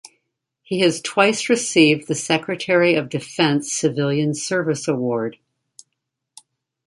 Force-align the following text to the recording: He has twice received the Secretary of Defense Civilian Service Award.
He 0.63 0.79
has 0.79 0.99
twice 0.99 1.47
received 1.47 2.07
the 2.07 2.15
Secretary 2.15 2.95
of 2.95 3.07
Defense 3.07 3.71
Civilian 3.71 4.33
Service 4.33 4.87
Award. 4.87 5.37